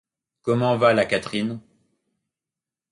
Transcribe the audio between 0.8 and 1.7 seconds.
la Catherine?